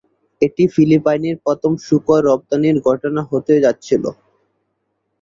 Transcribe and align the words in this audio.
এটি 0.41 0.63
ফিলিপাইনের 0.73 1.35
প্রথম 1.45 1.71
শূকর 1.85 2.19
রপ্তানির 2.29 2.77
ঘটনা 2.87 3.21
হতে 3.31 3.53
যাচ্ছিল। 3.63 4.03